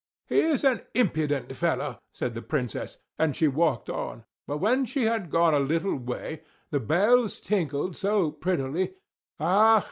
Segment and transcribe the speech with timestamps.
[0.25, 5.03] "He is an impudent fellow!" said the Princess, and she walked on; but when she
[5.03, 8.95] had gone a little way, the bells tinkled so prettily
[9.39, 9.79] "Ach!